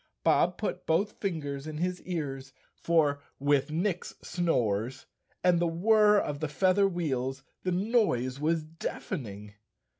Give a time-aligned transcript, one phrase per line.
[0.23, 5.05] Bob put both fingers in his ears, for with Nick's snores
[5.43, 9.53] and the whir of the feather wheels the noise was deafening.